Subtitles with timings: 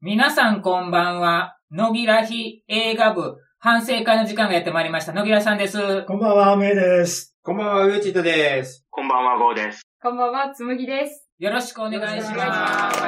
[0.00, 1.56] 皆さんこんばんは。
[1.72, 5.12] 野木らひ映画部反省会の時間がやってまいりました。
[5.12, 6.04] 野木らさんです。
[6.04, 7.34] こんばんは、めいです。
[7.42, 8.86] こんばんは、ウエチートです。
[8.90, 9.82] こんばんは、ゴーです。
[10.00, 11.28] こんばんは、つむぎです。
[11.40, 13.00] よろしくお願いします。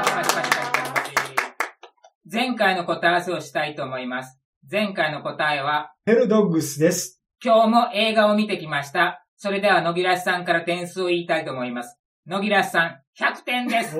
[2.29, 4.41] 前回の答え合わせをしたいと思います。
[4.69, 7.23] 前回の答えは、ヘルドッグスです。
[7.41, 9.25] 今日も映画を見てきました。
[9.37, 12.01] それでは野木らさんから点数を言いたいと思います。
[12.27, 13.97] 野木らさん、100点です。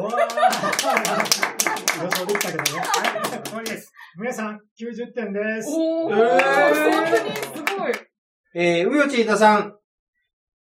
[2.03, 2.71] 予想できたけどね。
[2.81, 2.85] は
[3.39, 3.93] い、終わりです。
[4.19, 5.69] 皆さん、90点です。
[5.71, 6.21] おー、えー
[6.93, 7.43] 本当にす
[7.79, 7.93] ごい。
[8.55, 9.77] えー、ウヨチートさん、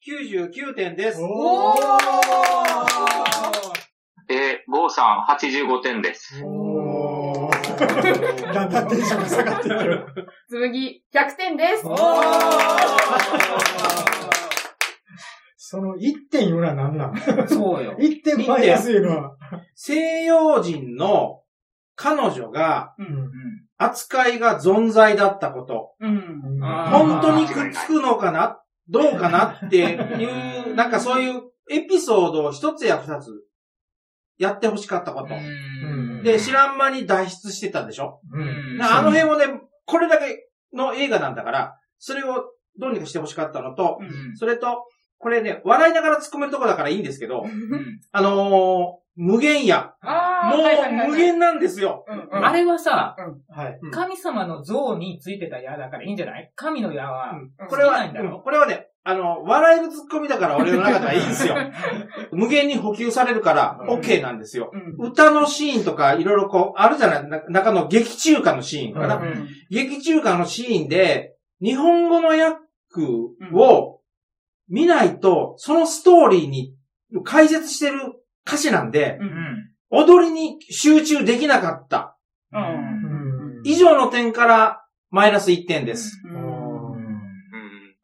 [0.06, 1.20] 99点です。
[1.22, 1.78] おー
[4.30, 6.42] えー、ゴーさん、85点です。
[6.44, 10.06] おーだんだんテンションが下がってくる。
[10.48, 11.86] つむぎ、100点です。
[11.86, 11.94] お
[15.70, 17.14] その1点いうのは何なん？
[17.46, 17.94] そうよ。
[18.00, 19.36] ?1 点マイナスいうのは。
[19.74, 21.42] 西洋人の
[21.94, 22.94] 彼女が
[23.76, 25.94] 扱いが存在だったこと。
[26.00, 28.62] 本当にくっつくのかな？
[28.88, 33.28] どうかなっていう、なんかそういうエピソードを一つや二つ
[34.38, 35.34] やってほしかったこと。
[35.34, 38.22] うんで、知らん間に脱出してたでしょ？
[38.32, 38.78] うん。
[38.80, 42.46] あの辺をね、これだけの映画なんだから、それを
[42.78, 44.86] どうにかしてほしかったのと、うんそれと、
[45.18, 48.00] これね、笑いながら突っ込めるとこだからいいんですけど、うん。
[48.12, 49.94] あのー、無限や。
[50.52, 52.04] もう無限なんですよ。
[52.30, 53.16] あれはさ、
[53.92, 56.52] 神様の像についてた矢だからいいんじゃない？
[56.54, 57.32] 神の矢は、
[57.68, 58.08] これは、
[58.44, 61.56] これはね、あの、笑える突っ込みだから俺の中ではいいんですよ。
[62.30, 63.88] 無限に補給されるから、うん。
[63.98, 64.70] OK なんですよ。
[64.72, 65.08] うん。
[65.08, 67.28] 歌のシーンとか、いろいろこう、あるじゃない？
[67.28, 69.16] な中の劇中歌のシーンかな。
[69.16, 69.48] うんうん。
[69.70, 72.54] 劇中歌のシーンで、日本語の訳
[73.52, 73.97] を
[74.68, 76.74] 見ないと、そのストーリーに
[77.24, 78.00] 解説してる
[78.46, 79.24] 歌詞なんで、う。
[79.24, 79.70] うんん。
[79.90, 82.16] 踊りに集中できなかった。
[83.64, 86.20] 以上の点から、マイナス1点です。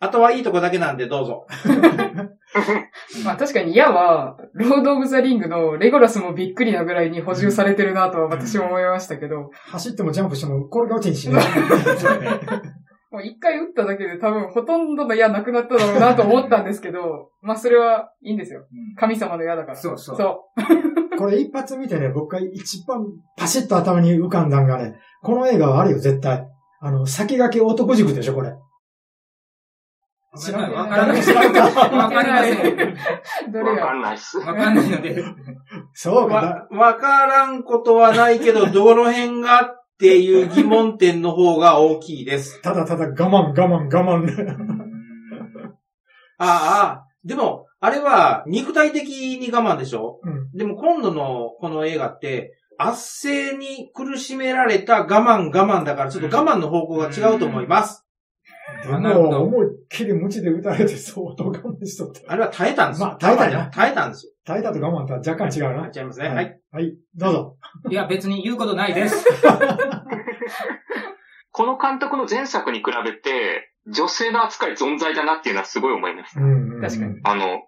[0.01, 1.47] あとはいいとこだけなんで、どうぞ。
[3.25, 11.41] まあ確かに矢は、ロード・オブ・ザ・リングのレゴラスもびっくりなぐらいに補充されてるなとは私も思いましたけど、 走ってもジャンプしても転が落ちんしね。
[13.15, 18.67] もう一回撃っただけで多分ほとんどの矢なくなっただろうなと思ったんですけど、 まあそれはいいんですよ。
[18.99, 19.77] 神様の矢だから。
[19.77, 20.17] そうそう。
[20.17, 20.51] そ
[21.13, 21.15] う。
[21.17, 26.45] これ一発見てね、僕が一番パシッと頭に浮かんだんがね、この映画はあるよ、絶対。
[26.81, 28.53] あの、先駆け男塾でしょ、これ。
[30.37, 31.23] 知らんわからない。
[31.23, 33.65] 知らんかわかりません。
[33.65, 34.39] わかんないっす。
[34.39, 35.23] わかんないので。
[35.93, 36.35] そうか。
[36.35, 42.61] わ、わからんことはないけど、どの辺がっていう疑問点の方が大きいです。
[42.63, 44.53] ただただ我慢、我慢、我慢で。
[46.39, 50.21] ああ、でも、あれは肉体的に我慢でしょ？
[50.25, 50.51] うん。
[50.53, 58.05] でも今度のこの映画って、圧政に苦しめられた我慢我慢だから、ちょっと我慢の方向が違うと思います。
[58.83, 62.33] でも、思いっきり無知で撃たれて相当我慢しとった。
[62.33, 63.07] あれは耐えたんですよ。
[63.07, 64.33] まあ耐えたよ我慢耐えたんですよ。
[64.45, 65.91] 耐えたと我慢とは若干違うな。
[65.95, 66.29] 違いますね。
[66.29, 66.61] はい。
[66.75, 66.97] はい。
[67.15, 67.57] どうぞ。
[67.89, 69.25] いや、別に言うことないです。
[71.53, 76.41] この監督の前作に比べて、女性の扱い存在だなっていうのはすごい思いました。
[76.41, 77.21] うん確かに。
[77.23, 77.63] あの、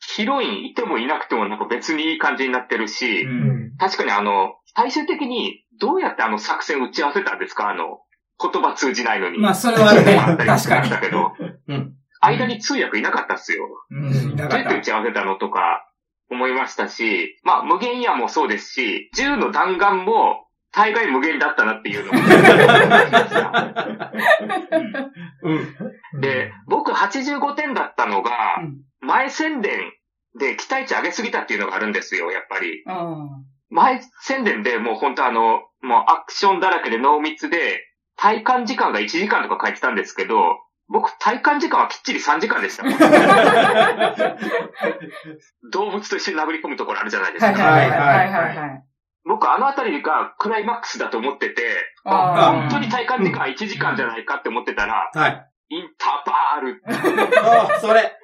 [0.00, 3.34] ヒロインいてもいなくてもなんか別にいい感じになってるし、ううん
[3.74, 3.76] ん。
[3.78, 7.68] 確かにあの、最終的にどうやってあの作戦打ち合わせたんですか？
[7.68, 8.00] あの、
[8.40, 9.38] 言葉通じないのに。
[9.38, 10.16] まあ、それはね。
[10.24, 10.80] あったりし確かに。
[10.80, 11.32] ましたけど、
[11.68, 11.94] うん。
[12.20, 13.66] 間に通訳いなかったっすよ。
[13.90, 14.36] うん。
[14.36, 15.87] どうやって打ち合わせたのとか
[16.30, 22.20] 思いましたし、まあ無限矢もそうですし、銃の弾丸も大概無限だったなっていうのも。
[25.42, 26.20] うん。
[26.20, 28.30] で、僕85点だったのが
[28.60, 29.92] うん、前宣伝
[30.38, 32.82] で期待値上げすぎたっていうのがあるんですよ、やっぱり。
[32.84, 33.44] うん。
[33.70, 37.84] 前宣伝でもう本当あの、もうアクションだらけで濃密で、
[38.16, 40.34] 体感時間が1時間とか書いてたんですけど、
[40.88, 42.84] 僕体感時間はきっちり3時間でした。
[45.70, 47.52] 動物と一緒に殴り込むところあるじゃないですか。
[47.52, 48.84] はいはいはいはい。
[49.24, 51.62] 僕あのあたりがクライマックスだと思ってて、
[52.04, 55.44] 本当に体感時間1時間じゃないかって思ってたら、はい。
[55.70, 56.82] インターバール。
[57.44, 58.16] ああ、それ。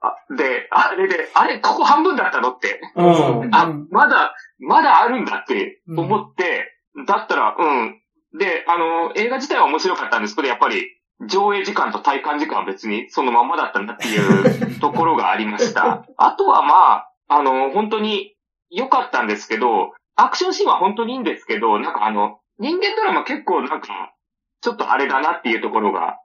[0.00, 2.80] あで、あれで、あれ、ここ半分だったのって。
[2.94, 3.54] うん。
[3.54, 6.72] あうん、まだ、まだあるんだって思って、
[7.06, 8.00] だったら、うん。
[8.38, 10.86] で、あの、映画自体は面白かったんですけど、やっぱり、
[11.20, 16.04] 上映時間と体感時間は別にそのまんまだったんだっていうところがありました。
[16.16, 18.36] あとはまあ、あの、本当に
[18.70, 24.12] 良かったんですけど、アクションシーンは本当にいいんですけど、なんかあの、人間ドラマ結構なんか、
[24.60, 26.18] ちょっとあれだなっていうところが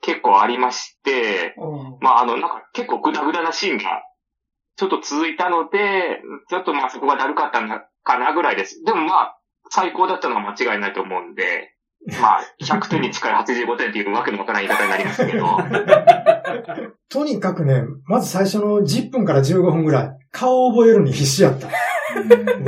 [0.00, 4.02] 結構ありまして、うんまああの、なんか結構グダグダなシーンが
[4.76, 8.82] ちょっと続いたので、ちょっとまあそこがだるかったのかなぐらいです。
[8.84, 9.38] でもまあ、
[9.70, 11.74] 最高だったのは間違いないと思うんで、
[12.06, 15.46] まあ、100点に近い85点っていうわけのわからない言い方になりますけど、
[17.10, 21.68] とにかくね、まず最初の10分から15分ぐらい、顔を覚えるに必死やった。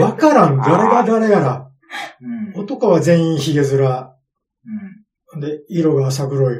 [0.02, 1.68] わからん、誰が誰やら。
[2.54, 2.60] うん。
[2.60, 4.08] 男は全員髭面。
[5.34, 5.40] うん。
[5.40, 6.56] で、色が浅黒い。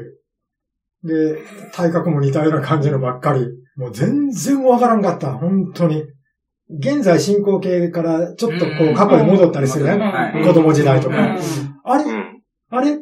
[1.03, 1.37] で、
[1.73, 3.45] 体格も似たような感じのばっかり。
[3.75, 5.33] もう全然わからんかった。
[5.33, 6.05] 本当に。
[6.69, 9.97] 現在進行形からちょっとこう過去に戻ったりするね。
[9.97, 11.15] はい子供時代とか。
[11.17, 11.37] うん
[11.85, 12.32] あれうん。
[12.75, 12.99] あれ？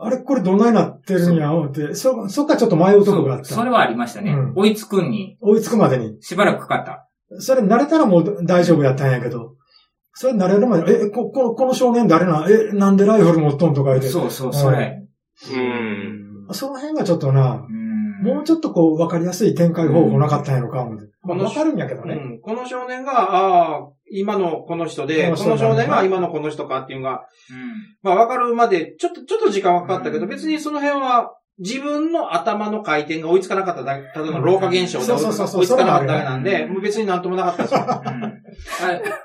[0.00, 1.52] あれこれどんなになってるんや？
[1.52, 3.54] 思って、そ、そっからちょっと迷うとこがあった。
[3.54, 4.32] それはありましたね。
[4.32, 6.16] うん追いつくんに追いつくまでに。
[6.20, 7.08] しばらくかかった。
[7.40, 9.54] それ慣れたらもう大丈夫やったんやけど、
[10.14, 12.46] それ慣れるまで、え、ここのこの少年誰な？
[12.48, 14.08] え、なんでライフル持っとんとか言って。
[14.08, 15.04] そうそう、それ。
[15.52, 16.46] うん。
[16.52, 17.77] その辺がちょっとな、うん
[18.22, 21.08] もうちょっとこう分かりやすい展開方法なかったんやろか、思って。
[21.22, 22.14] まあ分かるんやけどね。
[22.14, 22.40] うん。
[22.40, 27.26] この少年が、ああ、今のこの人で、ここの少年が今のこの人かっていうのが、
[28.02, 30.28] まあ分かるまで、ちょっと、ちょっと時間はかかったけど、うん。
[30.28, 35.60] 別にその辺は、自分の頭の回転が追いつかなかっただけ、ただの老化現象でそうそうそうそう。
[35.62, 37.80] 追いつかなかっただけなんで、うんもう別になんともなかったですよ。
[37.80, 38.24] うん。
[38.24, 38.32] あ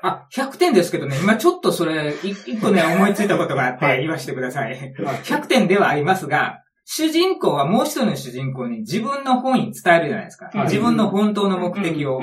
[0.02, 4.00] あ、100点ですけどね、今ちょっとそれ、い一個ね、思いついたことがあって、はい。
[4.00, 4.94] 言わせてください。
[5.24, 10.50] 100点ではありますが、主人公はもう一人の主人公に自分の本意伝えるじゃないですか。
[10.52, 12.20] はい自分の本当の目的を。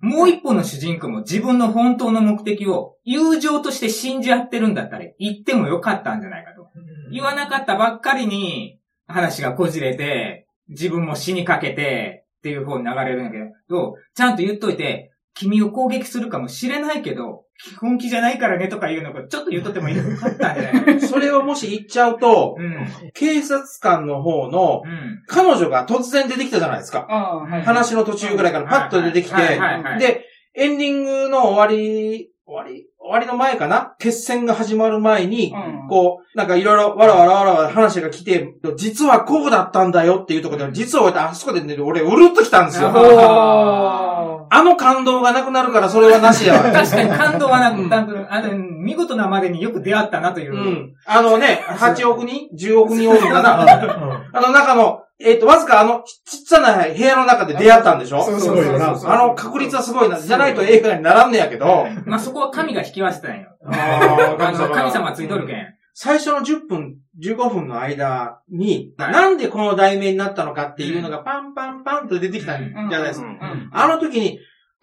[0.00, 6.68] もう一方の主人公も自分の本当の目的を友情として信じ合ってるんだったら言ってもよかったんじゃないかと。
[7.10, 13.38] 言わなかったばっかりに話がこじれて、自分も死にかけてっていう方に流れるんだけ
[13.68, 17.44] ど、ちゃんと言っといて、君を攻撃するかもしれないけど、
[17.80, 21.06] 本気じゃないからねとか言うのがちょっと言っとってもよか ったんじゃないか。
[21.06, 22.86] それをもし言っちゃうと、うん。
[23.14, 25.22] 警察官の方の、うん。
[25.26, 27.06] 彼女が突然出てきたじゃないですか。
[27.08, 27.62] ああ、はい。
[27.62, 33.94] 話の途中ぐらいからパッと出てきて、はいはいはいで、エンディングの終わり、終わり、終わりの前かな？
[33.98, 42.90] 決戦が始まる前に、うんこう、なんかいろいろわらわらわらわら話が来て、実はこうだったんだよっていうところで、実は俺あそこでね、俺うるっと来たんですよ。
[44.54, 46.62] あの感動がなくなるからそれはなしやわ。
[46.70, 50.56] 確かに感動はなく、なんかあの、見事なまでによく出会ったなというう。
[50.56, 50.92] ん。
[51.06, 58.22] あのね、8億人 ?10 億人おるんかな うんあの中の、えっ、と、わずかあの、ちちっちゃな部屋の中で出会ったんでしょ？
[58.22, 60.20] そうそうそうそうあの確率はすごいな。
[60.20, 61.86] じゃないと映画にならんねやけど。
[62.06, 63.48] まあ、そこは神が引き分けたんよ。
[63.66, 65.66] ああの、神様ついとるけん。
[65.94, 73.26] 最初の10分、15分の間に、はいなんでこの題名になったのかっていうのがパンパンパンと出てきたんじゃないですか。
[73.72, 74.38] あの時に、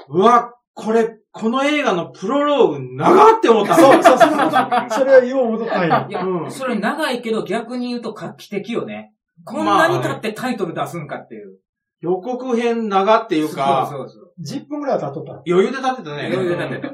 [0.10, 4.50] うわ、これ、この映画のプロローグ長って思ったのそうそうそうそう。
[4.92, 6.12] それは言おう戻ったんやい。
[6.12, 9.14] や、うんそれ長いけど逆に言うと画期的よね。
[9.46, 11.58] こんなに経ってタイトル出すんかっていう。
[12.02, 14.34] 予告編長っていうか、そうそうそう。
[14.60, 15.32] 10分ぐらいは経っとった。
[15.48, 16.32] 余裕で立ってたね。
[16.34, 16.88] 余裕で立って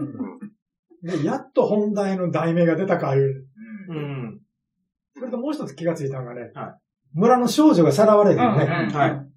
[1.14, 3.46] たで、やっと本題の題名が出たかいう。
[3.90, 4.40] ううんん。
[5.18, 6.78] それともう一つ気がついたのがね、は
[7.14, 8.66] 村の少女がさらわれるよね。
[8.66, 9.28] はい。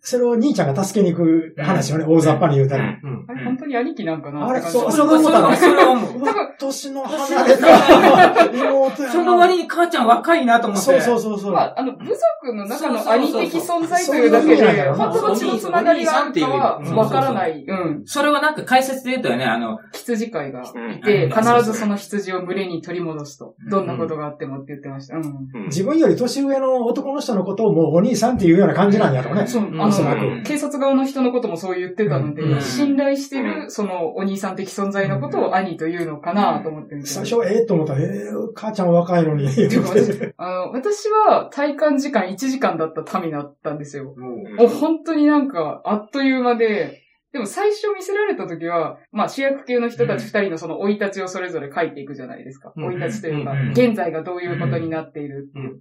[0.00, 2.98] それを兄ちゃんが助けに行く話をね、大雑把に言うたら。
[3.02, 3.13] うん。
[3.28, 5.56] あれ、本当に兄貴なんかなあれそうそう思ったの？
[5.56, 6.18] それは思う。
[6.20, 9.12] うわ年の離れた妹やな。
[9.12, 10.84] その割に母ちゃん若いなと思って。
[10.84, 11.52] そうそうそうそう。
[11.52, 17.64] まあ、あの、部族の中の兄的存在というだけで、そうそうそうそう本当の血のつながりがあるかはうんわからない。
[17.66, 18.02] うん。
[18.04, 23.66] それはなんか解説で言うとよね、あの、羊飼いがうんいて、うん必ずその羊を群れに取り戻すとう。
[23.66, 25.16] んどんなことがあってもって言ってました。
[25.16, 25.22] うん。
[25.22, 29.46] うん自分より年上の男の人のことをもうお兄さんっていうような感じなんやろうね。
[29.46, 37.26] そう、うんあの、警察側の人のこともそう言ってたので、うん信頼してうる、その、お兄さん的存在のことを兄というのかなと思って見てました。
[37.26, 38.08] 最初、ええと思ったら、ええ
[38.54, 39.48] 母ちゃん若いのに。
[40.36, 44.14] あの、私は体感時間1時間だった民だったんですよ。
[44.16, 47.00] もう本当になんか、あっという間で、
[47.32, 52.72] でも最初見せられた時は、まあ主役級の人たち二人のその生い立ちをそれぞれ書いていくじゃないですか。
[52.76, 55.80] うん生い立ちというかうん、現在がどういうことになっているっていうう。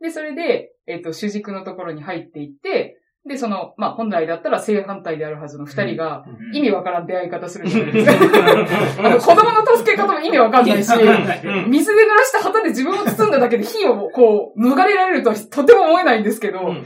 [0.00, 8.24] で、それで、えっと、主軸のところに入っていって、で、その、まあ本来だったら正反対であるはずの二人が、意味わからん出会い方するじゃないですか。
[9.02, 11.70] あの、子供の助け方も意味わかんないし、うん。
[11.70, 16.66] 水で濡らした旗で自分を包んだだけで火をこう、逃れられるとはとても思えないんですけど、うん。
[16.66, 16.84] うん。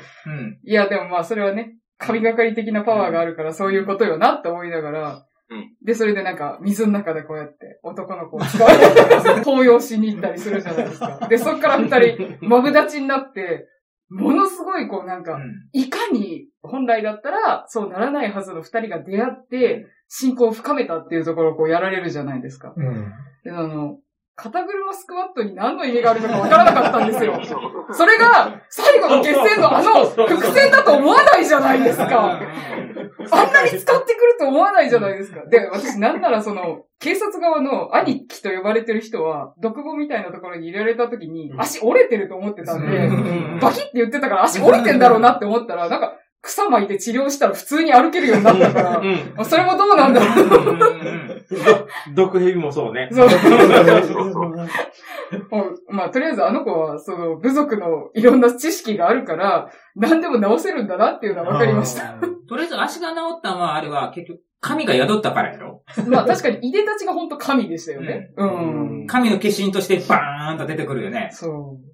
[0.63, 5.75] いや、でもまあ、それはね、神がかり的なパワーがあるから、そういうことよなって思いながら、うん。
[5.85, 8.85] で、それでなんか、水の中でこうやって、男の子を使われて、
[9.45, 11.27] 抱擁しに行ったりするじゃないですか。
[11.29, 13.67] で、そっから二人、マブダチになって、
[14.11, 15.39] ものすごいこうなんか、
[15.73, 22.73] いかに本来だったら、そうならないはずの二人が出会って、信仰を深めたっていうところをこうやられるじゃないですか。
[22.75, 23.13] うん。
[23.45, 23.99] で、あの、
[24.41, 27.41] 肩車スクワットに何の意味があるのかわからなかったんですよ。
[27.91, 32.39] それが、最後の決戦のあの、伏線だと思わないじゃないですか。
[33.31, 35.45] あんなに使ってくると思わないじゃないですか。
[35.47, 43.11] で、私なんならその、警察側の兄貴と呼ばれてる人は、独房みたいなところに入れられた時に、足折れてると思ってたんで、
[43.61, 49.45] バキって言ってたから足折れてんだろうなって思ったら、なんか、草巻いて治療したら普通に歩けるようになったから、うん。
[49.45, 51.45] それもどうなんだろう。
[52.15, 53.09] 毒蛇もそうね。
[53.13, 53.29] そう。
[55.91, 62.03] まあ、とりあえずあの子は、その、部族のいろんな知識があるから、何でも治せるんだなっていうのは分かりました。
[62.03, 62.21] た。
[62.49, 68.31] とりあえず足が治ったのは、あれは結局、神が宿ったからやろまあ、確かに、いでたちが本当神でしたよね。
[68.37, 69.07] うん。
[69.09, 71.31] 神の化身としてバーンと出てくるよね。
[71.33, 71.89] そう。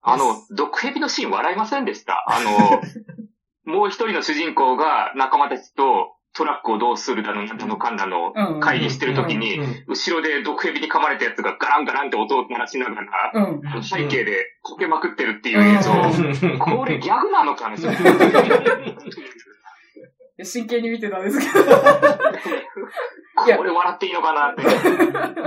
[0.00, 2.24] あの、毒蛇のシーン笑いませんでした？
[2.28, 2.80] あの、
[3.68, 8.60] もう一人の主人公が仲間たちとトラックをどうするだの、なんだのかんだのうん。
[8.60, 9.58] 会議してる時に、
[9.88, 13.82] 後ろで毒蛇に噛まれたやつがガランガランって音を鳴らしながら、うん。
[13.82, 15.90] 背景でこけまくってるっていう映像。
[15.92, 17.76] うんこれギャグなのかね
[20.38, 21.64] それ真剣に見てたんですけど。
[23.46, 24.62] いやこれ笑っていいのかなって。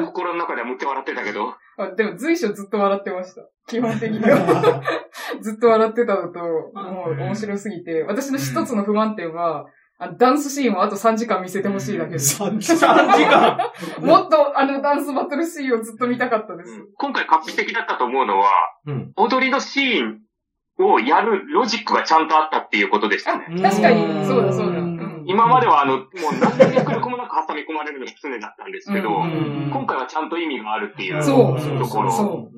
[0.05, 1.55] 心の中ではむって笑ってたけど。
[1.77, 3.41] あでも随所ずっと笑ってました。
[3.67, 4.81] 基本的には。
[5.41, 9.65] ずっと笑ってたのと、もう面白すぎて、私の一つの不満点は、
[9.97, 12.41] あのダンスシーンをあと3時間見せてほしいだけです。
[12.41, 13.57] 3時3時間。
[14.01, 16.85] もっとあのダンスバトルシーンをずっと見たかったです。
[16.97, 18.49] 今回画期的だったと思うのは、
[18.87, 19.11] うん。
[19.15, 20.21] 踊りのシーン
[20.79, 23.45] をやるロジックがちゃんとあったっていうことでしたね。
[23.61, 24.80] 確かに、そうだそうだ。
[25.31, 26.07] うん今まではあの、もう
[26.39, 32.11] 何の役力もなく挟み込まれるのが常だったんですけど、うん今回はちゃんと意味があるっていうそうところ。
[32.11, 32.49] そ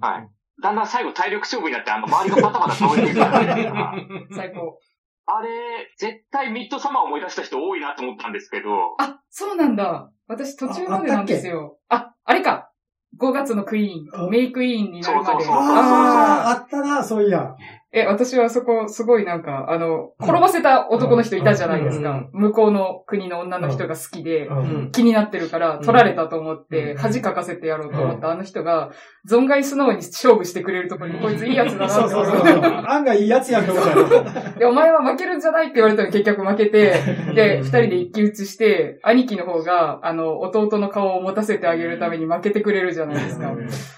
[0.00, 0.28] はい。
[0.62, 3.94] だんだん最後体力勝負になって、あの、周りがバタバタ倒れていくじゃないですか。
[4.36, 4.78] 最高。
[5.26, 5.48] あれ、
[5.96, 10.10] 絶対ミッドサマー思い出した人多いなと思ったんですけど、あ、そうなんだ。
[10.26, 11.78] 私途中までなんですよ。
[11.88, 12.70] あ、あれか。
[13.18, 15.26] 5月のクイーン、あメイクイーンになるまで。
[15.26, 17.54] そうそうそうあああ、あったな、そういや。
[17.92, 22.40] え、私はそこ、すごいなんか、あの、転ばせた男の人いたじゃないですかうん。
[22.40, 24.54] 向こうの国の女の人が好きで、う
[24.86, 28.90] ん気になってるから、取られたと思って、うん恥かかせてやろうと思ったあの人が、
[29.28, 32.62] 存外素直に勝負してくれるところに、こいついいやつだなそうってそうそう。
[32.86, 34.08] 案外いいやつやんとやろ。
[34.56, 36.94] で、お前は負けるんじゃないって言われたら結局負けて、
[37.34, 43.48] で、二人で一騎打ちして、兄貴の方が、あの、弟の顔を持たせてあげるために負けてくれるじゃないですか。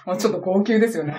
[0.06, 1.14] もうちょっと号泣ですよね。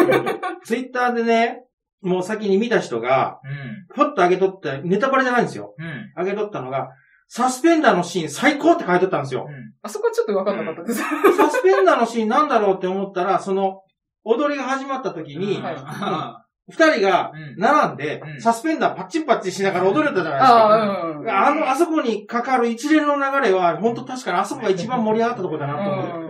[0.64, 1.65] ツイッターでね、
[2.06, 4.06] もう先に見た人が、うん。
[4.06, 5.74] ふっと上げとった、ネタバレじゃないんですよ。
[5.78, 6.24] うん。
[6.24, 6.90] 上げとったのが、
[7.28, 9.48] サスペンダーのシーン最高って書いとったんですよ。
[9.82, 11.00] あそこちょっとわかんなかったです。
[11.00, 13.82] サスペンダーのシーンなんだろうって思ったら、その、
[14.24, 15.76] 踊りが始まった時に、はい
[16.68, 20.56] 二人がうん並んでう、んサスペンダーパッチンパッチンしながら踊れたじゃないですか。
[20.56, 21.30] ああ、うん。
[21.30, 26.25] あの、あそこにかかる一連の流れは、本当確かにあそこが一番盛り上がったところだなと思って。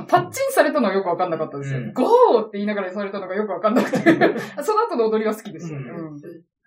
[0.00, 1.78] うんパッチンされたのはよくわかんなかったですよ。
[1.78, 3.98] うんゴーって言いながらされたのがよくわかんなくて。
[4.62, 5.76] その後の踊りは好きでした。
[5.76, 6.20] うんうん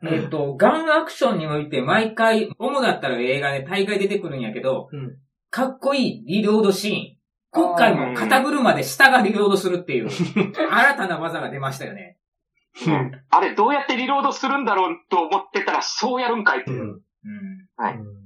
[0.06, 5.18] えっと、ガンアクションにおいて毎回、主だったら映画で大概出てくるんやけど、うん
[5.50, 7.18] かっこいいリロードシーン。
[7.52, 12.18] 今回も肩車で下がリロードするっていう、 新たな技が出ましたよね。
[12.88, 16.84] うんあれどうやってリロードするんだろうと思ってたら、そうやるんかいっていう。
[16.84, 17.04] うん。
[17.78, 18.24] はいうん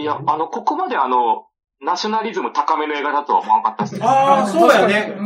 [0.00, 1.47] いや、あの、ここまであの、
[1.80, 4.04] ナショナリズム高めの映画だとは思わなかったです。
[4.04, 5.12] ああ、そうやねに。
[5.14, 5.22] う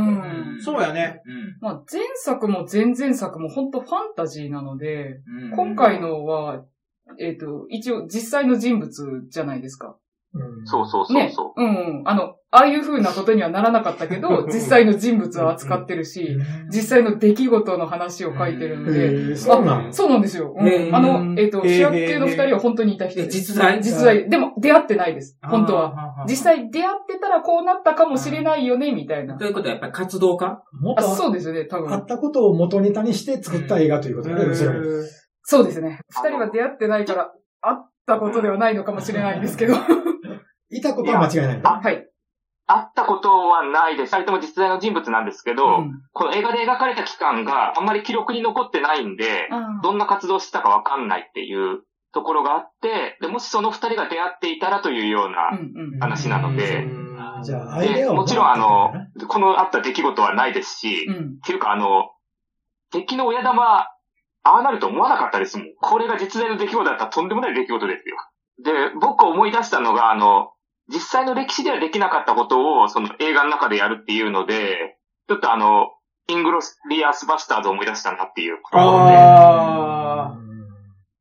[0.59, 0.63] ん。
[0.63, 1.23] そうやね。
[1.25, 1.57] うん。
[1.61, 6.65] まあ、前作も前々作も本当ファンタジーなので、うん今回のは、
[7.19, 9.97] えっ、と、一応実際の人物じゃないですか。
[10.35, 11.55] うんそうそうそうねそ。
[11.57, 12.09] うんうん。
[12.09, 16.37] あの、ああいう風なことにはならなかったけど、 実際の人物を扱ってるし、
[16.69, 20.55] 実際の出来事の話を書いてるのへで、えそうなのそうなんですよ。
[20.93, 23.39] あの、えっ、と、主役級の二人は本当にいた人えです。
[23.39, 24.29] 実在実在。
[24.29, 25.39] でも、出会ってないです。
[25.43, 25.93] 本当は。
[25.93, 29.47] は実際出会ってたらこうなったかもしれないよね、みたいなと。
[29.47, 30.47] いうことはやっぱり活動家？
[30.47, 32.05] あ、もっとそうですよね、多あ分っ。
[32.05, 34.55] たことを元ネタにして作った映画ということだね。
[35.45, 36.01] そうですね。
[36.11, 37.33] 二人は出会ってないから、
[37.63, 39.75] 会ったことではないのかもしれないんですけど。
[40.69, 41.61] いたことは間違いない。
[41.63, 42.12] はい。
[42.75, 44.15] 会ったことはないです。
[44.17, 55.99] 二人とも実在の人物なんですけど、うんこの映画で描かれた期間があんまり記録に残ってないんで、あーどんな活動してたかわかんないっていうところがあって、でもしその二人が出会っていたらというよううなんうん。
[56.01, 56.87] 話なので、
[57.81, 58.93] でもちろんあの、
[59.29, 61.15] このあった出来事はないですし、うん。
[61.15, 62.11] っていうかあの、
[62.93, 63.89] 敵の親玉、あ
[64.45, 65.67] あなると思わなかったですもん。
[65.81, 68.17] これが実在の出来事だったらとんでもない出来事ですよ。
[68.65, 70.53] で、僕思い出したのが、あの、
[70.93, 75.91] 実際の歴史ではできなかったことを、その映画の中でやるっていうので、ちょっとあの、
[76.29, 80.37] イングロリアスバスターズを思い出したなっていうところで、あ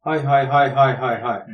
[0.03, 0.09] あ。
[0.09, 1.45] はいはいはいはいはいはい。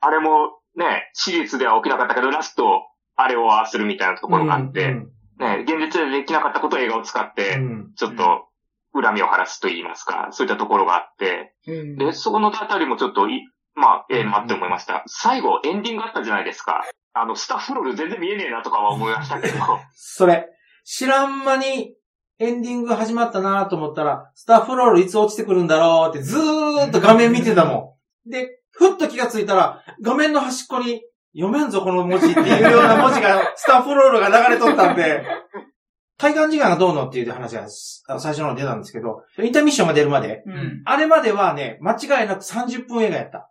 [0.00, 2.82] あれもね、史実では起きなかったけど、ラスト、
[3.16, 8.48] あれをああするみたいなところがあって、うんね、現実でできなかったことを映画を使って、うんちょっと
[8.92, 13.42] 恨みを晴らすと言いますか、そういったところがあって、うんで、そこのあたりもちょっとい、
[13.74, 15.02] まあ、ええなって思いました。
[15.06, 16.84] 最後、エンディングあったじゃないですか。
[17.18, 19.54] あの、スタッフロール全然見えねえなとかは思いましたけど。
[19.94, 20.48] それ、
[20.84, 21.94] 知らん間に
[22.38, 28.30] エンディング始まったなと思ったら、スタッフロールいつ落ちてくるんだろうってずーっと画面見てたもん。
[28.30, 31.02] で、ふっと気がついたら、画面の端っこに、
[31.34, 35.24] 読めんぞこの文字っていうような文字が、スタッフロールが流れとったんで、
[36.18, 40.82] 体感時間がどうのっていう話が最初の出たんですけど、インターミッションが出るまで、うん。
[40.86, 43.50] あれまではね、間違いなく30分映画やった。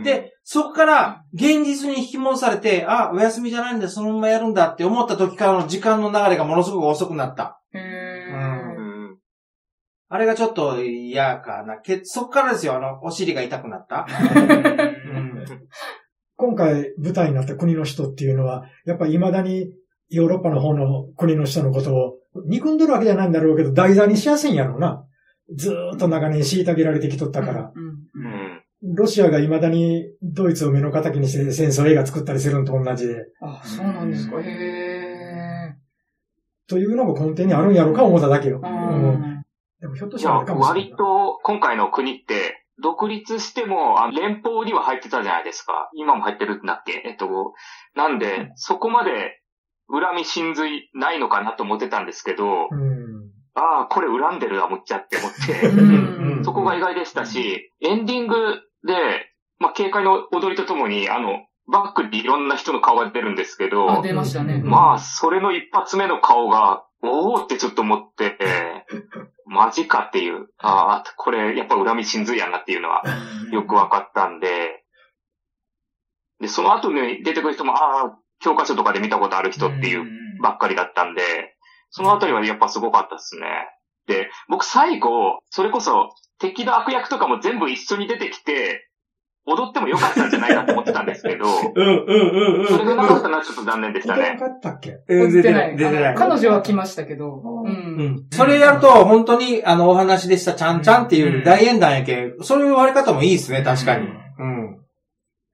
[0.00, 7.60] あで、そこから現実に引き戻されて、あ、お休みじゃないんだ、そのままやるんだって思った時からの時間の流れがものすごく遅くなった。
[7.74, 7.80] うー。
[7.80, 9.18] ん
[10.10, 11.76] あれがちょっと嫌かな。
[11.76, 14.06] けそっからですよ、あの、お尻が痛くなった。
[14.08, 15.44] うん
[16.40, 19.72] 今回舞台になった国の人っていうのは、やっぱ未だに
[20.08, 22.14] ヨーロッパの方の国の人のことを
[22.46, 25.04] 憎んでるわけじゃないんだろうけど、題材にしやすいんやろうな。
[25.56, 27.72] ずーっと長年虐げられてきとったから。
[27.74, 27.84] うん。
[27.84, 28.37] ううんん。
[28.82, 33.26] ロシアが未だにドイツを目の敵にして戦争映画作ったりするのと同じで。
[33.40, 34.40] あ、そうなんですか。
[34.40, 35.74] へえ。
[36.68, 38.60] というのが根底にあるんやろうか思っただけよ。
[38.62, 38.72] ううん
[39.14, 39.44] ん。
[39.80, 40.96] でもひょっとしたらあれかもしれない割。
[40.96, 45.90] と今回の国って、独立しても、あ連邦には入ってたじゃないですか。
[45.94, 47.54] 今も入ってるんだっけえっと、
[47.96, 49.40] なんで、そこまで
[49.90, 53.30] 恨み真髄ないのかなと思ってたんですけど、うん。
[53.54, 55.68] ああ、これ恨んでるわ、思っちゃって思って。
[55.68, 58.36] うんそこが意外でしたし、エンディング
[58.84, 58.94] で、
[59.58, 64.60] まあ、警戒の踊りとともに、あの、バックにいろんな人の顔が出るんですけあ、ど、出ましたね。
[64.62, 68.36] まあ、それの一発目の顔が、おーってちょっと思って、
[69.46, 73.02] マジかっていう、ああ、これやっぱ恨み真髄やなっていうのは
[73.52, 74.84] よくわかったんで、
[76.40, 80.06] で、その後に出てくる人も、ああ、教科書とかで見たことある人っていう
[80.40, 81.22] ばっかりだったんで、
[81.90, 83.46] そのあたりはやっぱすごかったですね。
[84.08, 86.10] で、僕最後、それこそ
[86.40, 88.86] 敵の悪役とかも全部一緒に出てきて、
[89.50, 92.66] 踊ってもよかったんじゃないかと思ってたんですけど、 うんうんうんうん。
[92.66, 94.38] それがなかったのはちょっと残念でしたね出てな。
[94.40, 94.98] かったっけ？
[95.08, 95.76] うん出てない。
[95.76, 96.04] 出てない。
[96.06, 97.36] あの彼女は来ましたけど。
[97.36, 97.66] う。
[97.66, 98.26] うんん。
[98.30, 104.06] それやると、本当に、あの、お話でした、ちゃんちゃんっていう大演談やけ、そういう割り方もいいですね、確かに。
[104.38, 104.78] うん。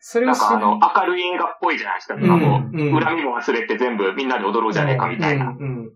[0.01, 2.15] それをしなんかあの、明るい映画っぽいじゃないですか。
[2.15, 5.55] うん今もう、うん恨みも忘れて全部みんなで踊ろうじゃねえかみたいな。
[5.59, 5.91] うん。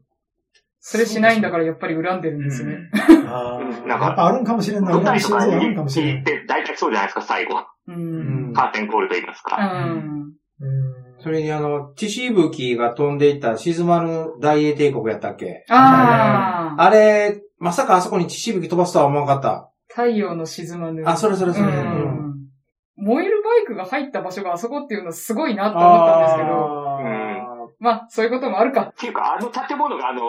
[0.91, 2.79] それしないんだからやっぱり恨んでるんですね。
[3.27, 3.87] あうんあ。
[3.87, 4.95] なんかやっぱあるんかもしれんない。
[4.95, 6.15] 舞台とかあるんにかもしれん。
[6.17, 7.59] 行って、大体そうじゃないですか、最後。
[7.59, 7.93] う。
[7.93, 9.57] うんんカーテンコールと言いますうか。
[9.85, 10.33] ん。
[10.61, 15.65] うんそれにあの、血しぶきが飛んでいった静まる大英帝国やったっけ？
[15.69, 16.83] ああ。
[16.83, 19.71] あれ、まさかあそこに血しぶき飛ばすとは思わなかった。
[19.89, 21.03] 太陽の沈まぬ。
[21.05, 21.67] あ、それそれそれ。
[22.97, 26.49] 燃えるバイクが入った場所があそこっていうのはすごいなと思ったんですけど。
[26.49, 28.83] あまあ、そういうこともあるか。
[28.83, 30.21] っていうか、あの建物があの、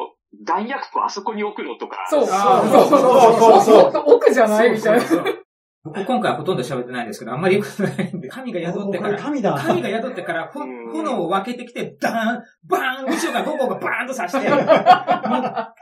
[0.46, 2.08] 弾薬庫あそこに置くのとか。
[2.10, 2.26] そう。
[2.26, 4.04] そうそうそうそうそうそう。
[4.16, 5.02] 奥じゃないみたいな。
[5.02, 5.46] そうそうそう
[5.82, 9.54] 僕今回はほとんど喋ってないんですけど、あんまり言うことないんで、神が宿ってから、神だ。
[9.54, 14.60] 神が宿ってから、炎を分けてきて、ダーン、バーン、後ろが午後がバーンと刺して、 もう、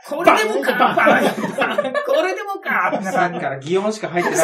[0.08, 4.38] これでもか、バーン、これでもか、ってなさっ感じきから擬音しか入ってない。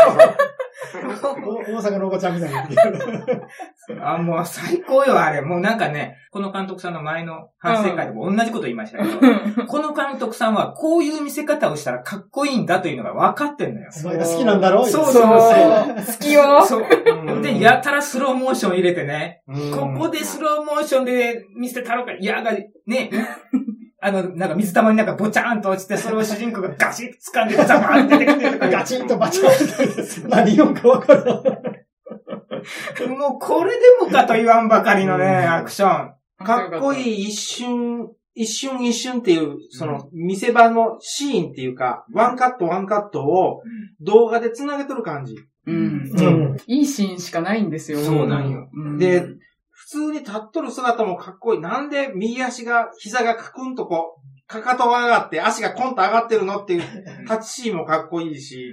[1.47, 3.43] お 大阪のおばちゃんみたいに言ってる。
[4.03, 5.41] あ、もう最高よ、あれ。
[5.41, 13.91] もうなんかね、この監督さんの前の反省会でも同じこと言いましたけど、この監督さんはこういう見せ方をしたらかっこいいんだというのが分かってんのよ。
[14.05, 15.25] お前が好きなんだろそうそう。
[15.25, 16.65] 好きよ。
[16.65, 16.87] そう。
[17.27, 22.53] うんで、やたらスローモーション入れてね、うんここでスローモーションで見せたろか、いやが、
[22.87, 23.11] ね、
[24.07, 30.29] あの、なんか水玉になんかボチャーンと落ちて、それを主人公がガシッと掴んでザバーンって出てきてとか、ガチンとバチンと。
[30.29, 31.25] 何言うんかわからん。
[33.09, 36.13] もうこれでもかと言わんばかりのね、うんアクション。
[36.45, 43.63] かっこいい一瞬、一瞬一瞬っていう、その見せ場のシーンっていうか、ワンカットワンカットを
[44.03, 45.37] 動画で繋げとる感じ。
[45.67, 46.11] うん。
[46.15, 46.57] うん。
[46.67, 48.01] いいシーンしかないんですよ。
[48.01, 48.99] そうなんようん。
[48.99, 49.25] で、
[49.85, 51.61] 普通に立っとる姿もかっこいい。
[51.61, 56.83] なんで右足が、膝がカクンとこう、かかとが上がって足がコンと上がってるのっていう
[57.29, 58.73] タッチシーンもかっこいいし、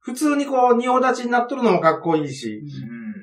[0.00, 2.62] 普通にこう、仁王立ちになっとるのもかっこいいし、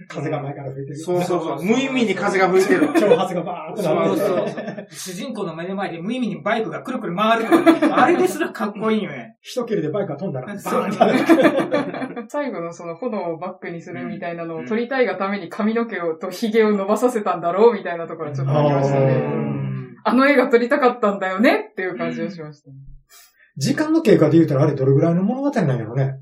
[0.08, 0.98] 風が前から吹いてる。
[0.98, 2.88] そうそうそう、無意味に風が吹いてる。
[2.90, 4.88] 挑発がバーっとそうなそうってて。
[4.92, 7.48] 主人公の目の前で無意味にバイクがくるくる回る
[7.96, 9.38] あれですらかっこいいよね。
[9.42, 12.28] 一蹴りでバイクが飛んだら、バそうーン。
[12.30, 19.14] 最後のその炎をバックにするみたいなのを撮りたいがために髪の毛をと髭を伸ばさせたんだろうみたいなところはちょっとありましたうね。
[19.14, 22.76] んあの絵が撮りたかったんだよねっていう感じがしましたね。
[23.56, 26.16] 時間の経過で言うたらあれどれぐらいの物語なんやろね。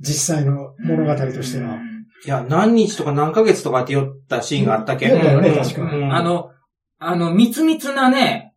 [0.00, 1.78] 実際の物語としては。
[2.24, 5.16] いや、何日とか何ヶ月とかって言ったシーンがあったけど。
[5.16, 6.50] ねあの、
[6.98, 8.52] あの、密密なね、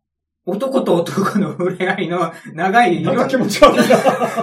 [0.48, 3.16] 男と男の触れ合いの長い、なん。
[3.16, 3.78] か気持ち悪い。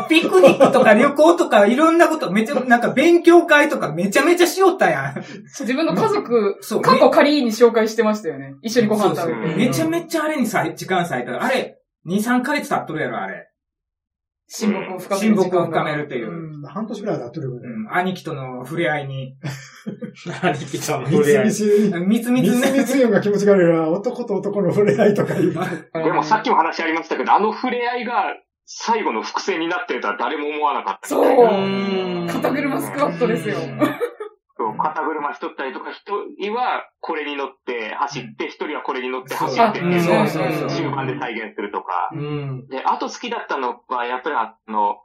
[0.10, 1.98] ピクニックとか旅行とかいろん。
[1.98, 2.82] なこと、めちゃ、なん。
[2.82, 5.24] か勉強会とかめちゃめちゃしよったやん。
[5.62, 6.82] 自分の家族、そう。
[6.82, 8.56] 過去仮に紹介してましたよね。
[8.62, 9.56] 一緒にご飯食べて。
[9.56, 11.42] めちゃめちゃあれにさ、時間割いた。
[11.42, 13.48] あれ、2、3ヶ月経っとるやろ、あれ。
[14.48, 15.68] 親睦を深め親る時間が。
[15.68, 16.30] 睦を深めるっていう。
[16.30, 17.60] うん半年くらい経ってるよね。
[17.66, 19.36] うん、兄貴との触れ合いに。
[20.42, 23.90] 兄貴とのみつ触れ合いみつ、みつみみつみつ言うのが気持ち悪いな。
[23.90, 25.54] 男と男の触れ合いとか言う。
[25.94, 31.08] でもさっきも話ありましたけど、あの触れ合いが最後の伏線になってるとは誰も思わなかった。
[31.08, 33.58] そううん肩車スクワットですよ。
[34.84, 36.04] 肩車しとったりとか、一
[36.38, 42.10] 人はこれに乗って走って、一人はこれに乗って走ってっていうのをそうそうそう中盤で再現するとか。
[42.14, 42.68] うん。
[42.68, 44.98] で、あと好きだったのは、やっぱりあの、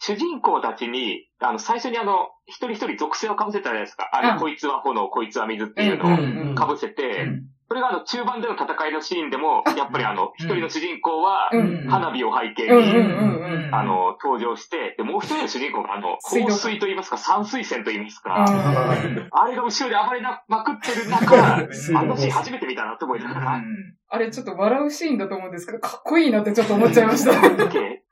[0.00, 4.10] 主人公たちに、あの、最初にあの、一人一人属性を被せたじゃないですか。
[4.12, 6.12] あれ、うんこいつは炎、こいつは水っていうのをう
[6.52, 11.86] ん被せて、うんそれがあの、中盤での戦いのシーンでも、やっぱりあの、一人の主人公は、うん。
[11.88, 13.70] 花火を背景に。
[13.72, 21.34] あの、登場して、で、もう一人の主人公があの、香水と言いますか、山水線と言いますか、ああれが後ろで暴れなまくってる中、
[21.98, 23.62] あのシーン初めて見たなと思いながら、
[24.08, 27.32] あれちょっと笑うシーンだと思うんですけど、かっこいいなってちょっと思っちゃいました。
[27.68, 28.04] で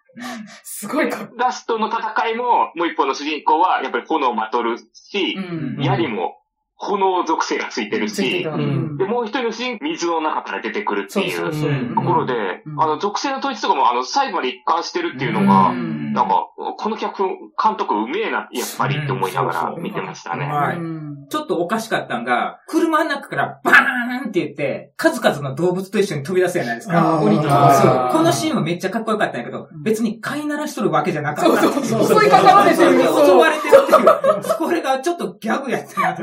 [0.62, 5.36] すごいかラストの戦いも、もう一方の主人公は、やっぱり炎をまとるし。
[5.78, 6.41] 槍も
[6.82, 8.96] 炎属性がついてるしうん。
[8.96, 12.34] で、もう一人の主人公、水の中から出てくるってそういうところで、
[12.66, 12.82] うん。
[12.82, 16.12] あの、属性の統一とかも、あの、最後まで一貫してるっていうのが、うん。
[16.12, 17.28] なんか、この脚本、
[17.62, 20.44] 監督うめえな、やっぱりって思いながら見てましたね。
[20.44, 20.76] はい。
[20.76, 27.22] うんちょっとおかしかったんが、車の中からバーンって言って、数々の動物と一緒に飛び出すじゃないですか。
[27.22, 27.42] 降りて。
[27.42, 31.62] このシーンはめっちゃかっこよかったんやけど、別に飼いならしとるわけじゃなかった。
[31.62, 32.20] そうそうそう。
[32.20, 33.72] 襲いかかられてるそう襲われてる。
[34.58, 36.22] これがちょっとギャグやったなと。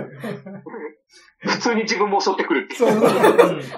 [1.42, 2.92] 普通に自分も襲ってくるっていう。
[2.92, 3.10] そう。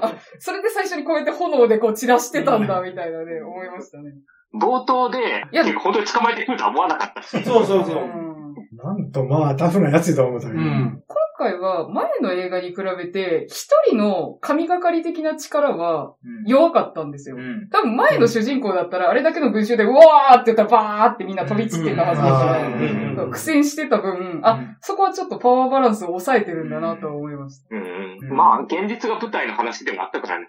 [0.01, 4.11] あ、それで最初にこうやって炎でこう散らしてたんだ、みたいなね、思いましたね。
[4.59, 5.19] 冒頭で、
[5.51, 7.43] いや本当に捕まえてくるとは思わなかったし。
[7.43, 8.03] そうそうそう。
[8.03, 8.41] ん
[8.75, 10.59] なんとまあ、タフなやつだと思ったけど。
[10.59, 11.03] うん。
[11.41, 16.13] 今回は前の映画に比べて、一人の神がかり的な力は
[16.45, 17.35] 弱かったんですよ。
[17.35, 17.67] うん。
[17.69, 27.75] 多分前の主人公だったら、あれだけの群衆で、うわーって言ったらバーってみんな飛び散ってたはずだから、うん苦戦してた分、あ、そこはちょっとパワーバランスを抑えてるんだなとは思いました。
[27.75, 27.85] うんう
[28.21, 28.35] うんん。
[28.35, 30.47] まあ、現実が舞台の話でもあったからね。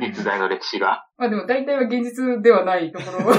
[0.00, 1.06] 実在の歴史が。
[1.18, 3.32] まあでも大体は現実ではないところ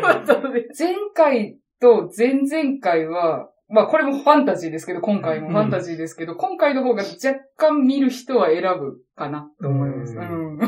[0.00, 9.50] だったので、前回と前々回は、まあこれもファンタジーですけど、今回もファンタジーですけど、今回の方が若干見る人は選ぶかな。
[9.60, 10.14] と思います。
[10.14, 10.20] う。
[10.20, 10.58] うん。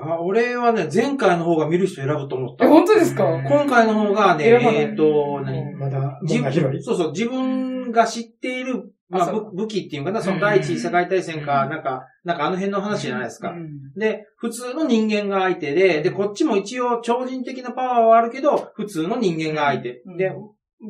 [0.00, 2.68] あ、俺はね、前回の方が見る人選ぶと思っえ、た。
[2.68, 3.24] 本当ですか？
[3.24, 5.74] 今回の方がね、えっと、何？
[5.74, 6.82] まだ、自門が広い。
[6.82, 11.70] そうそう、自分が知っている、まあ、武武器っていうかな、その第一次世界大戦か、うん。
[11.70, 13.50] なんか、なんかあの辺の話じゃないですか。
[13.50, 13.92] うん。
[13.98, 20.02] で、普通の人間が相手で、で、こっちも一応超人的なパワーはあるけど、普通の人間が相手。
[20.04, 20.16] うん。
[20.16, 20.32] で、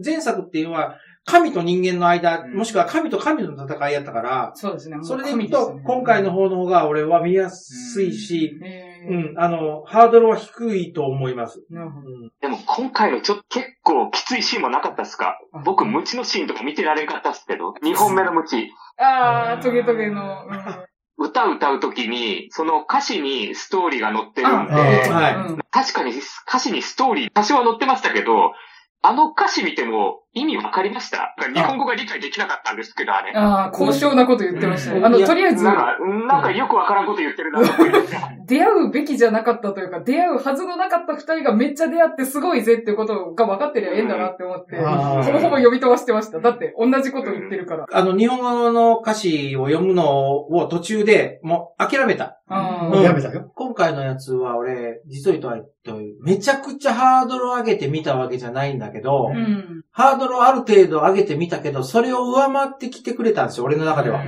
[0.05, 0.97] 前作っていうのは、
[1.29, 2.55] 神と人間の間、うん。
[2.55, 4.97] もしくは神と神の戦いやったから、そうですね。
[5.03, 11.62] それで言うと、今回の方の方が俺は見やすいし、えーうん、あの、ハードルは低いと思います。
[11.71, 12.07] なるほど。
[12.41, 15.38] でも今回のちょっと結構きついシーンもなかったですか？
[15.53, 18.71] あ僕、ムチのシーンとか見てられんかったっすけど、2本目のムチ。
[18.99, 20.47] あー、トゲトゲの。
[20.49, 21.27] うん。
[21.27, 25.35] 歌歌うときに、その歌詞にストーリーが載ってるんあで、はい。
[25.35, 25.59] うん。
[25.71, 26.12] 確かに
[26.49, 28.53] 歌詞にストーリー多少は載ってましたけど、
[29.01, 31.35] あの歌詞見ても意味わかりました？
[31.55, 33.33] 日本語が理解できなかったんですけど、あれ。
[33.35, 35.03] ああ、高尚なこと言ってましたね。
[35.05, 38.31] あの、とりあえず、なんか、なんかよくわからんこと言ってるなと思いました。
[38.46, 46.40] 出会うべきじゃなかったというか、出会うはずのなかった二人がめっちゃ出会ってすごいぜってことが分かってりゃええんだなって思って、ほぼほぼ読み飛ばしてました。
[46.40, 47.87] だって、同じこと言ってるから。
[47.90, 52.40] あの、日本語の歌詞を読むのを途中でもう諦めた。
[52.51, 53.53] あもうやめたよ。
[53.55, 59.83] 今回のやつは俺、実を言うとあと、めちゃくちゃハードルを上げてみたわけじゃないんだけど、うん。
[59.90, 64.23] ハードルをある程度上げてみたけど、それを上回ってきてくれたんですよ、俺の中では。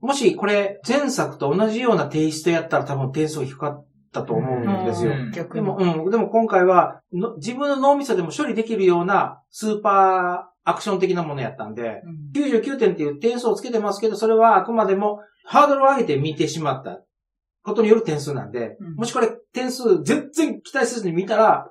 [0.00, 5.12] もしこれ、前作と同じようなテイストやったら多分点数低かったと思うんですよ。
[5.12, 5.64] うん逆に。
[5.64, 17.00] でも、うん、でも今回はの、自分の脳みそでも処理できるようなスーパーアクション的なものやったんで、うん99点っていう点数をつけてますけど、それはあくまでもハードルを上げて見てしまった
[17.62, 21.70] ことによる点数なんで、うんもしこれ点数全然期待せずに見たら、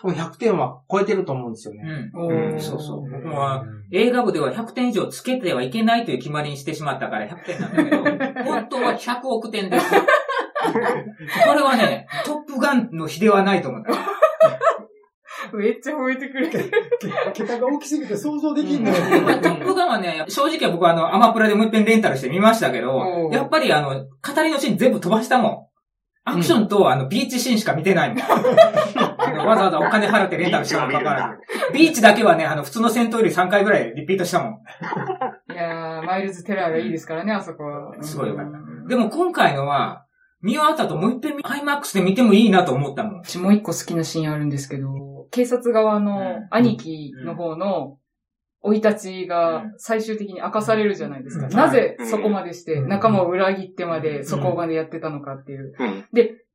[0.00, 2.10] 多分100点は超えてると思うんですよね。
[2.14, 2.60] うん。
[2.60, 9.90] そうそう僕は映画部では100点以上つけてはいけないという決まりにしてしまったから100点なんだけど、 本当は100億点です。
[9.90, 13.92] これはね、トップガンの比ではないと思った。
[15.52, 16.70] めっちゃ吠えてくれてる。
[17.34, 18.96] け桁が大きすぎて想像できんのよ。
[19.40, 26.30] トップガンはね、正直僕はあの、アマプラでもう一遍レンタルしてみましたけおど、うやっぱりあの、語りのシーン全部飛ばしたもん。
[26.30, 28.18] アクションと、あの、ビーチシーンしか見てないもん。
[29.44, 31.72] わざわざお金払ってレンタルしたのかかわらず。
[31.72, 34.52] ビーチだけはね、あの、普通の戦闘より3回ぐらいリピートしたもん。
[35.52, 38.02] いやー、マイルズ・テラーがいいですからね、あそこは。
[38.02, 40.04] すごいよかっうんでも今回のは、
[40.40, 43.24] 見終わった後もう一遍 IMAX で見てもいいなと思ったもん。
[43.24, 44.88] 私もう一個好きなシーンあるんですけど、
[45.30, 47.98] 警察側の兄貴の方の
[48.62, 51.46] 生い立ちが最終的に明かされるじゃないですか。
[51.46, 51.52] うん。
[51.52, 52.88] なぜそこまでしてうん。
[52.88, 55.74] 仲間を裏切ってまでそこまでやってたのかっていう。
[55.78, 56.04] うん。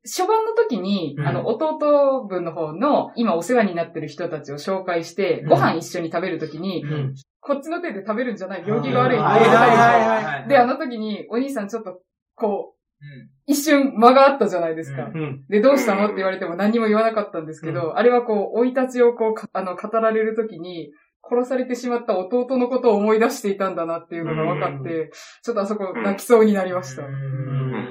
[0.06, 1.26] 初版の時に、うん。
[1.26, 5.48] あの、弟分の方の今お世話になってる人たちを紹介して、うん。
[5.48, 7.14] ご飯一緒に食べる時に、うん。
[7.40, 12.00] こっちの手で食べるんじゃない、行儀が悪いって言わはいれたでしょはいはいはいで、あの時にお兄さんちょっと、
[12.34, 13.30] こう、うん。
[13.46, 15.10] 一瞬間があったじゃないですか。
[15.14, 15.20] うん。
[15.20, 15.44] うん。
[15.48, 16.06] で、どうしたの？
[16.06, 20.90] って言われても何にも言わなかったんですけど、あれはこう、生い立ちをこうか、あの、語られるときに、
[21.30, 25.10] 殺されてしまった弟のことを思い出していたんだなっていうのが分かって、
[25.42, 27.02] ちょっとあそこ泣きそうになりました。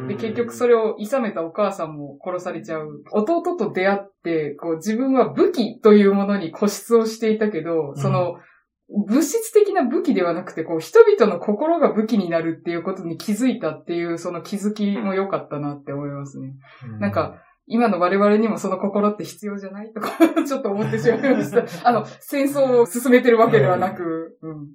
[0.08, 3.04] で、結局それを諌めたお母さんも殺されちゃう。
[3.12, 8.36] 弟と出会って、こう自分は武器というものに固執をしていたけど、その、
[9.08, 16.54] 物質的な武器ではなくて、こう人々の心が武器になるっていうことに気づいたっていう、その気づきも良かったなって思いますね。
[17.00, 20.12] なんか、今の我々にもその心って必要じゃないとか、
[20.45, 21.63] ちょっと思ってしまいました。
[21.88, 24.52] あの、戦争を進めてるわけではなく、うん。
[24.52, 24.67] うん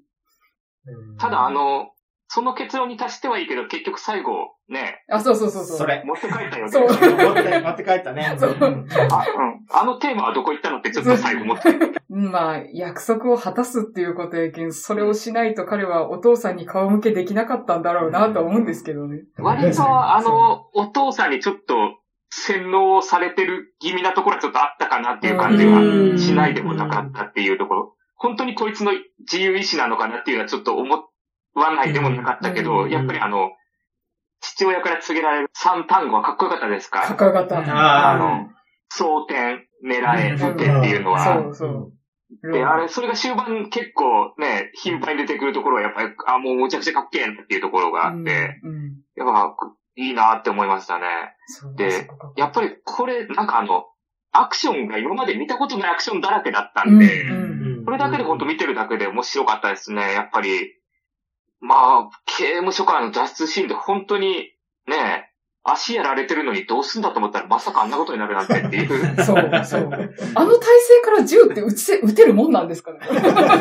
[1.18, 1.90] ただ、あ、の、
[2.28, 5.78] その結論に達してはいいけど、結局最後、ね、あ、そうそうそうそう。
[5.78, 6.02] それ。
[6.04, 6.70] 持って帰ったよね。
[6.70, 8.36] そう持って、持って帰ったね。
[8.40, 8.86] そううんあ、うん。
[9.70, 11.68] あのテーマはどこ行ったのってちょっと最後思って。
[12.10, 19.24] うんまあ、約束を果たすっていうことやけん、それをしないと彼はお父さんに顔向けできなかったんだろうなとは思うんですけどね。
[19.38, 21.76] 割と、あの、お父さんにちょっと
[22.30, 27.94] 洗脳されてる気味なところはちょっとあったかなっていう感じはしないでもなかったっていうところ。
[28.16, 30.92] 本当にこいつの自由意志なのかなっていうのはちょっと思
[31.54, 33.50] わないでもなかったけうど、んやっぱりあの、
[34.40, 37.02] 父親から告げられる3単語はかっこよかったですか？
[37.02, 37.58] かっこよかった。
[37.60, 38.48] ああの、
[38.96, 41.24] 争点、狙え、打てっていうのは。
[41.42, 42.52] そうそう。
[42.52, 48.92] で、あれ、それが終盤結構ね、頻繁に出てくるところはやっぱり、あ、もうむちゃくちゃかっけえなっていうところがあって、うん、うん。
[49.16, 49.56] やっぱ、
[49.98, 51.06] いいなって思いましたね。
[51.76, 53.86] でやっぱりこれ、なんかあの、
[54.32, 57.26] アクションが今まで見たことないアクションだらけだったんで、
[57.84, 60.12] これだけで本当見てるだけで面白かったですね。
[60.12, 60.74] やっぱり、
[61.60, 64.52] まあ、刑務所からの脱出シーンで本当に、
[64.86, 65.32] ね、
[65.64, 69.16] 足やられてるのにどうすんだと思ったらまさかあんなことになるなんてっていう。
[69.22, 69.82] そう、そう。
[70.34, 73.00] あの体勢から銃って撃ち撃てるもんなんですかね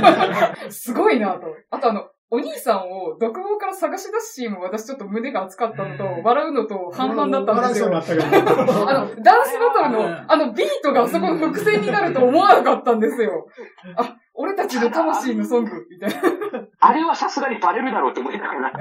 [0.69, 1.47] すごいなと。
[1.71, 7.95] あとあの、お兄さんを独房から探し出すシーンも私ちょっと胸が熱かったのと、うん笑うのと半々だったんですよ。
[7.95, 13.47] あったけどあの、ダンスバトルうんの、あのビートがそこの伏線になると思わなかったんですよ。
[13.95, 16.15] あ、俺たちの魂のソング、みたいな。
[16.79, 18.73] あれはさすがにバレるだろうって思いながら。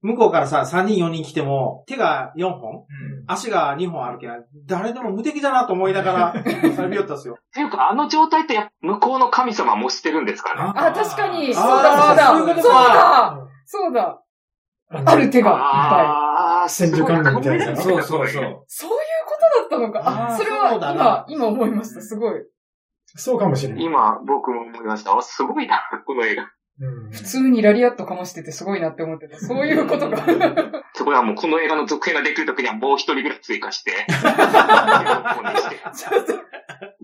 [0.00, 2.84] 向こうからさ、3人4人来ても、手が4本うん
[3.26, 4.32] 足が2本あるけど、
[4.66, 6.34] 誰でも無敵だなと思いながら、
[6.76, 7.34] 旅よったんですよ。
[7.38, 10.72] っていうか、あの状態ってや向こうの神様もしてるんですかね。
[10.74, 11.52] あ、確かに。
[11.52, 12.62] そうだ、そうだ。
[12.62, 13.38] そうだ。
[13.66, 14.22] そうだ。
[14.90, 18.44] ある手がいっぱああ、千手観音みたいなそうそうそう。
[18.44, 18.46] い。
[18.66, 20.28] そういうことだったのか。
[20.30, 22.00] あ、それはそうだな今、今思いました。
[22.00, 22.42] すごい。
[23.16, 23.84] そうかもしれない。
[23.84, 25.16] 今、僕も思いました。
[25.16, 26.50] あ、すごいな、この映画。
[26.80, 29.38] うん普通にラリアットかましててすごいなって思ってた。
[29.40, 30.24] そういうことが。
[30.94, 33.92] そこはもうこの映画の続編ができるときにはもう一人ぐらい追加して、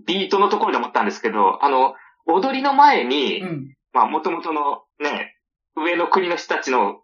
[0.05, 3.75] ビートのところで思ったんですけど、あの、踊りの前に、うん。
[3.93, 5.37] まあ、元々のね、
[5.75, 7.01] 上の国の人たちの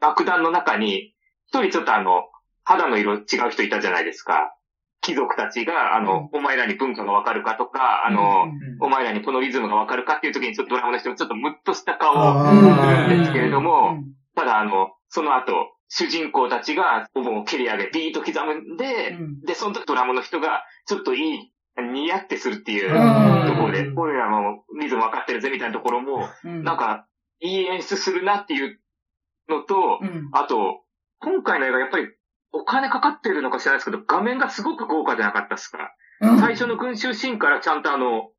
[0.00, 1.14] 楽団の中に、
[1.46, 2.28] 一人ちょっとあの、
[2.64, 4.54] 肌の色違う人いたじゃないですか。
[5.08, 8.44] 貴族たちが、あの、お前らに文化がわかるかとか、あの、
[8.78, 14.12] お前らにこのリズムがわかるかっていう時にちょっとドラマの人がちょっとムッとした顔をあすーるんですけれども、うん。
[14.34, 15.52] ただあの、その後、
[15.88, 19.40] 主人公たちがお盆を蹴り上げ、ビート刻むんで、うん。
[19.40, 21.52] で、その時ドラムの人が、ちょっといい、
[21.94, 23.46] ニヤってするっていううん。
[23.46, 26.64] ところで、俺らもリズム分かってるぜみたいなところも、うん。
[26.64, 27.06] なんか、
[27.40, 28.78] いい演出するなっていう
[29.48, 30.28] のと、うん。
[30.32, 30.82] あと、
[31.20, 32.08] 今回の映画やっぱり
[32.52, 35.94] お金かかってるのか知らないですけど、画面がすごく豪華じゃなかったですか。
[36.20, 36.38] うん。
[36.38, 38.30] 最初の群衆シーンからちゃんとあの、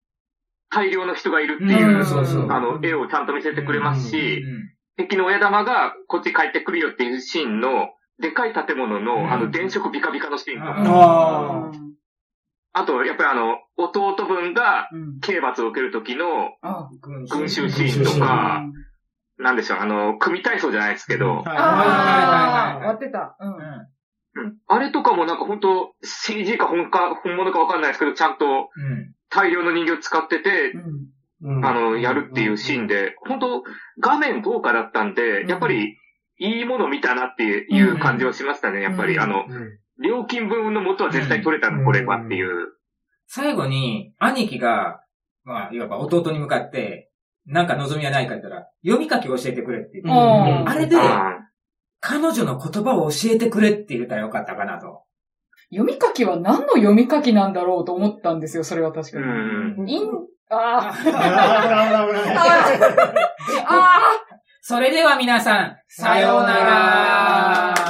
[0.70, 4.70] 大量の人がいるっていう、あの、絵をちゃんと見せてくれますし、うん
[5.00, 7.88] 敵の親玉がこっち帰ってくるよっていうシーンの、
[8.20, 11.72] でかい建物の、あの、電飾ビカビカのシーンとか、あ
[12.74, 15.20] あと、やっぱりあの、弟分がうん。
[15.22, 16.26] 刑罰を受ける時の
[16.62, 16.90] あ
[17.30, 18.64] 群衆シーンとか、
[19.38, 23.38] なんでしょう、あの、組体操じゃないですけど、ああ、はいはいはいはい割ってた。
[23.40, 23.56] うん。
[24.36, 24.58] うん。
[24.68, 30.74] あれとかもなんか本当 CG か本か、本物かわかんないですけど、ちゃんとうん大量の人形使ってて、
[31.42, 31.66] うん。
[31.66, 33.64] あの、やるっていうシーンで、本当
[34.00, 35.96] 画面豪華だったんで、やっぱり、
[36.42, 38.82] いいもの見たなっていう感じはしましたね。
[38.82, 39.22] やっぱり、うん。
[39.22, 39.46] あの、
[40.04, 42.74] 料金分の元は絶対取れたの、これはっていう。
[43.28, 45.02] 最後に、兄貴が、
[45.44, 47.12] まあ、いわば弟に向かって、
[47.46, 50.70] なんか望みはないかって言ったら、読み書き教えてくれって言って、うん。
[50.70, 51.38] あれで、あ
[52.10, 55.04] 彼女の言葉を教えてくれって言ったらよかったかなと。
[55.70, 59.26] 読み書きは何の読み書きなんだろうと思ったんですよ、それは確かに。
[59.84, 59.88] ん。
[59.88, 60.10] イン、
[60.50, 61.12] ああー
[63.68, 64.02] あ
[64.62, 67.89] それでは皆さん、さようなら。